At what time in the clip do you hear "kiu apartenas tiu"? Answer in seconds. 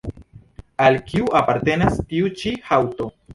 1.11-2.33